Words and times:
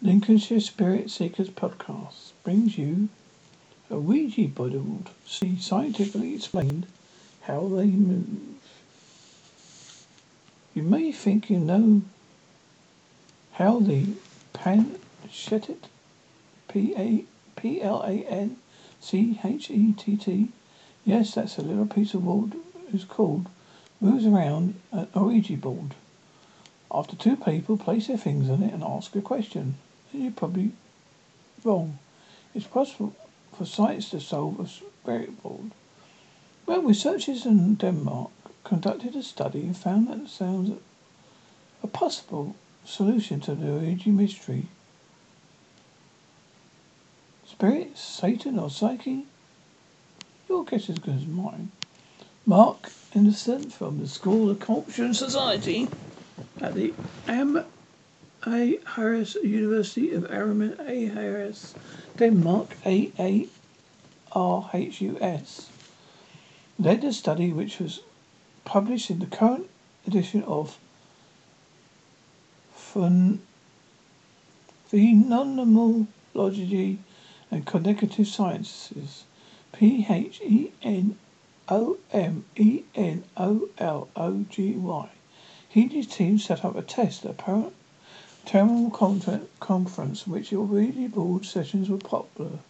Lincolnshire 0.00 0.60
Spirit 0.60 1.10
Seekers 1.10 1.50
podcast 1.50 2.30
brings 2.44 2.78
you 2.78 3.08
a 3.90 3.98
Ouija 3.98 4.46
board. 4.46 5.08
See 5.26 5.58
scientifically 5.58 6.36
explained 6.36 6.86
how 7.42 7.66
they 7.66 7.86
move. 7.86 8.60
You 10.72 10.84
may 10.84 11.10
think 11.10 11.50
you 11.50 11.58
know 11.58 12.02
how 13.54 13.80
the 13.80 14.14
Planchette, 14.52 15.88
P 16.68 16.94
A 16.96 17.24
P 17.60 17.82
L 17.82 18.00
A 18.02 18.24
N 18.24 18.56
C 19.00 19.40
H 19.42 19.68
E 19.68 19.92
T 19.94 20.16
T, 20.16 20.48
yes, 21.04 21.34
that's 21.34 21.58
a 21.58 21.62
little 21.62 21.86
piece 21.86 22.14
of 22.14 22.24
wood, 22.24 22.54
is 22.94 23.04
called, 23.04 23.48
moves 24.00 24.24
around 24.24 24.80
an 24.92 25.08
Ouija 25.12 25.56
board. 25.56 25.96
After 26.88 27.16
two 27.16 27.36
people 27.36 27.76
place 27.76 28.06
their 28.06 28.16
fingers 28.16 28.48
on 28.48 28.62
it 28.62 28.72
and 28.72 28.84
ask 28.84 29.16
a 29.16 29.20
question 29.20 29.74
you're 30.12 30.32
probably 30.32 30.72
wrong. 31.64 31.98
It's 32.54 32.66
possible 32.66 33.14
for 33.56 33.64
science 33.64 34.10
to 34.10 34.20
solve 34.20 34.60
a 34.60 35.18
board. 35.42 35.70
Well, 36.66 36.82
researchers 36.82 37.46
in 37.46 37.74
Denmark 37.76 38.30
conducted 38.62 39.16
a 39.16 39.22
study 39.22 39.60
and 39.62 39.76
found 39.76 40.08
that 40.08 40.28
sounds 40.28 40.78
a 41.82 41.86
possible 41.86 42.54
solution 42.84 43.40
to 43.40 43.54
the 43.54 43.72
Ouija 43.72 44.10
mystery. 44.10 44.66
Spirit, 47.46 47.96
Satan, 47.96 48.58
or 48.58 48.70
Psyche? 48.70 49.26
Your 50.48 50.64
guess 50.64 50.84
is 50.84 50.90
as 50.90 50.98
good 50.98 51.16
as 51.16 51.26
mine. 51.26 51.70
Marc 52.46 52.90
Andersen 53.14 53.70
from 53.70 53.98
the 53.98 54.06
School 54.06 54.50
of 54.50 54.60
Culture 54.60 55.04
and 55.04 55.16
Society 55.16 55.88
at 56.60 56.74
the 56.74 56.92
Am 57.26 57.64
a. 58.46 58.78
Harris, 58.94 59.34
University 59.42 60.12
of 60.12 60.22
Araman, 60.24 60.78
A. 60.88 61.06
Harris, 61.06 61.74
Denmark, 62.16 62.76
A. 62.86 63.10
A. 63.18 63.48
R. 64.32 64.70
H. 64.72 65.00
U. 65.00 65.18
S. 65.20 65.68
led 66.78 67.02
a 67.02 67.12
study 67.12 67.52
which 67.52 67.80
was 67.80 68.02
published 68.64 69.10
in 69.10 69.18
the 69.18 69.26
current 69.26 69.68
edition 70.06 70.44
of 70.44 70.78
Phenomenology 72.76 73.40
and 77.50 77.66
Cognitive 77.66 78.28
Sciences, 78.28 79.24
P. 79.72 80.06
H. 80.08 80.40
E. 80.42 80.70
N. 80.82 81.18
O. 81.68 81.98
M. 82.12 82.44
E. 82.56 82.84
N. 82.94 83.24
O. 83.36 83.68
L. 83.78 84.08
O. 84.14 84.44
G. 84.48 84.72
Y. 84.72 85.08
He 85.68 85.82
and 85.82 85.92
his 85.92 86.06
team 86.06 86.38
set 86.38 86.64
up 86.64 86.76
a 86.76 86.82
test 86.82 87.22
that 87.22 87.30
apparently 87.30 87.72
Terminal 88.48 88.90
conference 88.90 90.26
in 90.26 90.32
which 90.32 90.52
Ouija 90.52 91.10
board 91.10 91.44
sessions 91.44 91.90
were 91.90 91.98
popular. 91.98 92.60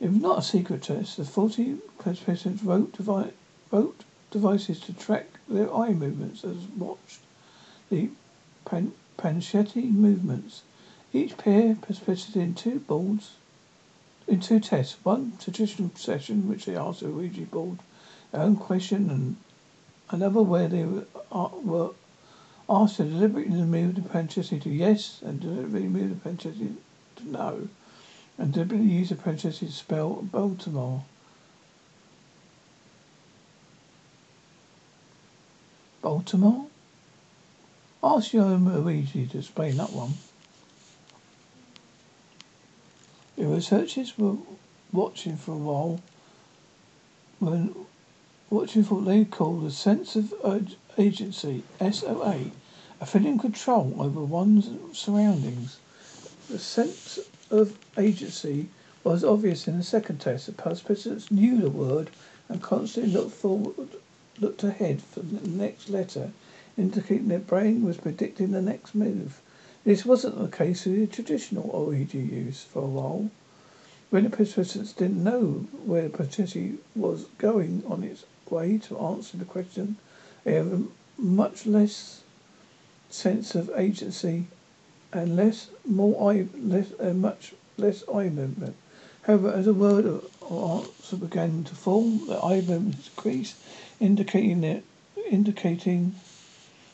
If 0.00 0.10
not 0.10 0.40
a 0.40 0.42
secret 0.42 0.82
test, 0.82 1.16
the 1.16 1.24
40 1.24 1.78
participants 1.98 2.62
wrote, 2.62 2.92
devi- 2.92 3.32
wrote 3.72 4.04
devices 4.30 4.80
to 4.80 4.92
track 4.92 5.28
their 5.48 5.74
eye 5.74 5.94
movements 5.94 6.44
as 6.44 6.58
watched 6.76 7.20
the 7.88 8.10
pan- 8.66 8.92
Planchette 9.16 9.76
movements. 9.76 10.60
Each 11.14 11.34
pair 11.38 11.76
participated 11.76 12.36
in 12.36 12.54
two 12.54 12.80
boards, 12.80 13.36
in 14.26 14.40
two 14.40 14.60
tests. 14.60 14.98
One 15.04 15.38
traditional 15.40 15.90
session, 15.94 16.50
which 16.50 16.66
they 16.66 16.76
asked 16.76 17.00
the 17.00 17.08
Ouija 17.08 17.46
board 17.46 17.78
their 18.30 18.42
own 18.42 18.56
question, 18.56 19.08
and 19.08 19.36
another 20.10 20.42
where 20.42 20.68
they 20.68 20.84
were, 20.84 21.06
uh, 21.32 21.48
were 21.62 21.92
Asked 22.70 22.96
to 22.96 23.04
deliberately 23.04 23.62
move 23.62 23.94
the 23.94 24.02
Planchette 24.02 24.60
to 24.62 24.68
yes 24.70 25.22
and 25.22 25.40
deliberately 25.40 25.88
move 25.88 26.10
the 26.10 26.16
Planchette 26.16 26.56
to 27.16 27.28
no. 27.28 27.68
And 28.36 28.52
deliberately 28.52 28.88
use 28.88 29.08
the 29.08 29.14
Planchette 29.14 29.54
to 29.54 29.72
spell 29.72 30.20
Baltimore. 30.22 31.04
Baltimore? 36.02 36.66
Ask 38.02 38.32
your 38.32 38.44
Luigi 38.44 39.26
to 39.26 39.38
explain 39.38 39.78
that 39.78 39.92
one. 39.92 40.14
The 43.36 43.46
researchers 43.46 44.18
were 44.18 44.36
watching 44.92 45.36
for 45.36 45.52
a 45.52 45.56
while 45.56 46.00
when 47.38 47.74
watching 48.50 48.82
for 48.82 48.94
what 48.96 49.04
they 49.04 49.24
called 49.24 49.64
a 49.64 49.70
sense 49.70 50.16
of 50.16 50.32
agency, 50.96 51.62
SOA, 51.80 52.50
a 53.00 53.06
feeling 53.06 53.34
of 53.34 53.40
control 53.40 53.94
over 53.98 54.20
one's 54.20 54.70
surroundings. 54.98 55.78
The 56.48 56.58
sense 56.58 57.18
of 57.50 57.76
agency 57.98 58.68
was 59.04 59.22
obvious 59.22 59.68
in 59.68 59.76
the 59.76 59.84
second 59.84 60.18
test. 60.18 60.46
The 60.46 60.52
participants 60.52 61.30
knew 61.30 61.60
the 61.60 61.70
word 61.70 62.10
and 62.48 62.62
constantly 62.62 63.12
looked 63.12 63.32
forward, 63.32 63.90
looked 64.40 64.64
ahead 64.64 65.02
for 65.02 65.20
the 65.20 65.46
next 65.46 65.90
letter, 65.90 66.30
indicating 66.78 67.28
their 67.28 67.38
brain 67.38 67.84
was 67.84 67.98
predicting 67.98 68.52
the 68.52 68.62
next 68.62 68.94
move. 68.94 69.40
This 69.84 70.06
wasn't 70.06 70.38
the 70.38 70.48
case 70.48 70.86
with 70.86 70.96
the 70.96 71.06
traditional 71.06 71.86
Ouija 71.86 72.16
use 72.16 72.62
for 72.62 72.82
a 72.82 72.86
while. 72.86 73.30
When 74.10 74.24
the 74.24 74.30
participants 74.30 74.94
didn't 74.94 75.22
know 75.22 75.66
where 75.84 76.04
the 76.04 76.16
participant 76.16 76.82
was 76.96 77.26
going 77.36 77.82
on 77.86 78.02
its 78.02 78.24
way 78.50 78.78
to 78.78 78.98
answer 78.98 79.36
the 79.36 79.44
question, 79.44 79.96
they 80.44 80.54
have 80.54 80.72
a 80.72 80.82
much 81.18 81.66
less 81.66 82.22
sense 83.10 83.54
of 83.54 83.70
agency 83.76 84.46
and 85.12 85.36
less, 85.36 85.70
more 85.86 86.30
eye, 86.32 86.46
less, 86.56 86.92
uh, 87.00 87.12
much 87.14 87.54
less 87.76 88.04
eye 88.12 88.28
movement. 88.28 88.76
However, 89.22 89.52
as 89.52 89.66
a 89.66 89.74
word 89.74 90.22
or 90.40 90.80
answer 90.80 91.16
began 91.16 91.64
to 91.64 91.74
form, 91.74 92.26
the 92.26 92.38
eye 92.42 92.60
movement 92.60 93.08
increased, 93.08 93.56
indicating 94.00 94.60
that, 94.62 94.82
indicating 95.30 96.14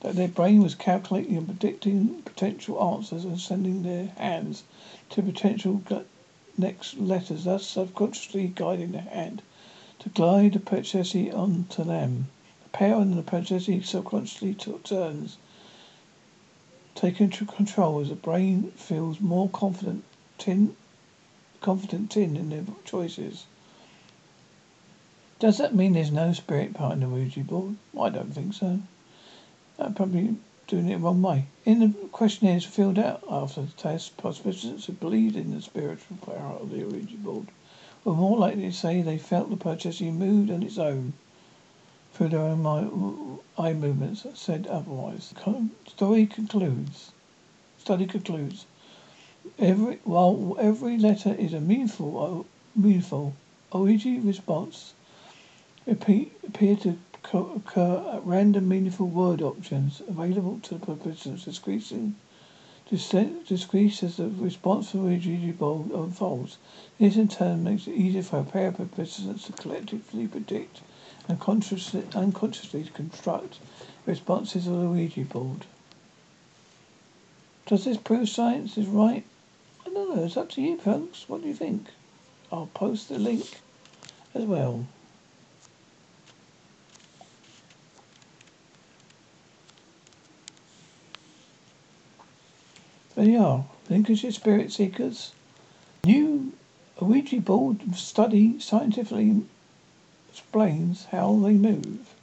that 0.00 0.14
their 0.14 0.28
brain 0.28 0.62
was 0.62 0.74
calculating 0.74 1.36
and 1.36 1.46
predicting 1.46 2.22
potential 2.22 2.82
answers 2.82 3.24
and 3.24 3.40
sending 3.40 3.82
their 3.82 4.06
hands 4.16 4.62
to 5.10 5.22
potential 5.22 5.82
next 6.58 6.98
letters, 6.98 7.44
thus 7.44 7.66
subconsciously 7.66 8.52
guiding 8.54 8.92
the 8.92 9.00
hand 9.00 9.42
to 9.98 10.08
glide 10.10 10.52
the 10.52 10.60
Planchette 10.60 11.34
onto 11.34 11.84
them. 11.84 12.28
The 12.62 12.68
pair 12.70 12.94
and 12.96 13.16
the 13.16 13.22
Planchette 13.22 13.84
subconsciously 13.84 14.54
took 14.54 14.84
turns 14.84 15.38
taking 16.96 17.28
control 17.28 18.00
as 18.00 18.08
the 18.08 18.14
brain 18.14 18.72
feels 18.72 19.20
more 19.20 19.50
confident 19.50 20.02
tin 20.38 20.74
confident 21.60 22.10
tin 22.10 22.36
in 22.36 22.48
their 22.48 22.64
choices. 22.84 23.44
Does 25.38 25.58
that 25.58 25.74
mean 25.74 25.92
there's 25.92 26.10
no 26.10 26.32
spirit 26.32 26.72
behind 26.72 27.02
the 27.02 27.08
Ouija 27.08 27.40
board? 27.40 27.76
I 28.00 28.08
don't 28.08 28.32
think 28.32 28.54
so. 28.54 28.80
I'm 29.78 29.92
probably 29.92 30.36
doing 30.66 30.88
it 30.88 30.96
wrong 30.96 31.20
way. 31.20 31.46
In 31.66 31.80
the 31.80 31.88
questionnaires 32.08 32.64
filled 32.64 32.98
out 32.98 33.22
after 33.28 33.62
the 33.62 33.72
test, 33.72 34.16
participants 34.16 34.86
who 34.86 34.94
believed 34.94 35.36
in 35.36 35.54
the 35.54 35.60
spiritual 35.60 36.16
power 36.24 36.56
of 36.58 36.70
the 36.70 36.84
Ouija 36.84 37.16
board 37.16 37.48
were 38.06 38.14
more 38.14 38.38
likely 38.38 38.62
to 38.62 38.72
say 38.72 39.02
they 39.02 39.18
felt 39.18 39.50
the 39.50 39.56
Planchette 39.56 40.00
moved 40.00 40.48
on 40.48 40.62
its 40.62 40.78
own 40.78 41.12
through 42.14 42.28
their 42.28 42.40
own 42.40 43.40
eye 43.58 43.72
movements 43.72 44.24
said 44.34 44.68
otherwise. 44.68 45.34
Story 45.88 46.26
concludes. 46.26 47.10
Study 47.78 48.06
concludes. 48.06 48.64
Every 49.58 49.98
while 50.04 50.56
every 50.60 50.98
letter 50.98 51.34
is 51.34 51.52
a 51.52 51.60
meaningful, 51.60 52.46
uh, 52.46 52.80
meaningful, 52.80 53.34
Ouija 53.72 54.20
response 54.22 54.94
repeat, 55.84 56.32
appear 56.46 56.76
to 56.76 56.96
occur 57.32 58.04
at 58.14 58.24
random 58.24 58.68
meaningful 58.68 59.08
word 59.08 59.42
options 59.42 60.00
available 60.08 60.60
to 60.62 60.78
the 60.78 60.86
participants, 60.86 61.44
decreasing 61.44 62.14
decrease 62.88 64.02
as 64.02 64.16
the 64.16 64.28
response 64.28 64.90
for 64.90 64.98
the 64.98 65.02
Ouija 65.04 65.52
board 65.52 65.90
unfolds. 65.90 66.58
This 66.98 67.16
in 67.16 67.28
turn 67.28 67.64
makes 67.64 67.86
it 67.86 67.94
easier 67.94 68.22
for 68.22 68.38
a 68.38 68.44
pair 68.44 68.68
of 68.68 68.76
participants 68.76 69.46
to 69.46 69.52
collectively 69.52 70.28
predict 70.28 70.80
and 71.28 71.40
consciously, 71.40 72.04
unconsciously 72.14 72.84
construct 72.94 73.58
responses 74.06 74.66
of 74.66 74.80
the 74.80 74.88
Ouija 74.88 75.22
board. 75.22 75.66
Does 77.66 77.84
this 77.84 77.96
prove 77.96 78.28
science 78.28 78.78
is 78.78 78.86
right? 78.86 79.24
I 79.84 79.90
don't 79.90 80.16
know. 80.16 80.24
It's 80.24 80.36
up 80.36 80.50
to 80.50 80.62
you, 80.62 80.78
folks. 80.78 81.28
What 81.28 81.42
do 81.42 81.48
you 81.48 81.54
think? 81.54 81.88
I'll 82.52 82.70
post 82.72 83.08
the 83.08 83.18
link 83.18 83.60
as 84.34 84.44
well. 84.44 84.86
There 93.16 93.24
you 93.24 93.38
are. 93.38 93.64
Lincolnshire 93.88 94.30
Spirit 94.30 94.70
Seekers. 94.70 95.32
New 96.04 96.52
Ouija 97.00 97.40
board 97.40 97.96
study 97.96 98.60
scientifically 98.60 99.42
explains 100.28 101.06
how 101.06 101.34
they 101.36 101.54
move. 101.54 102.14